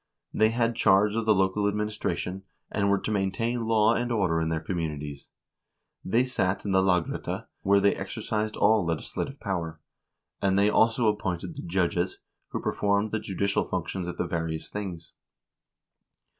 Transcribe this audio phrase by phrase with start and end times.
[0.33, 4.49] They had charge of the local administration, and were to maintain law and order in
[4.49, 5.29] their communities;
[6.03, 9.79] they sat in the lagrette, where they exercised all legislative power,
[10.41, 12.17] and they also appointed the judges,
[12.47, 15.13] who performed the judicial functions at the various things.